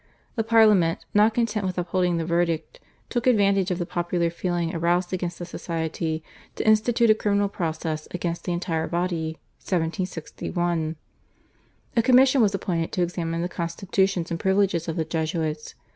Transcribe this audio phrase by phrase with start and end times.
[0.35, 5.13] The Parliament, not content with upholding the verdict, took advantage of the popular feeling aroused
[5.13, 6.23] against the Society
[6.55, 10.95] to institute a criminal process against the entire body (1761).
[11.95, 15.75] A commission was appointed to examine the constitutions and privileges of the Jesuits.